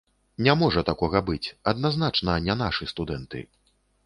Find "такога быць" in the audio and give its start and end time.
0.89-1.51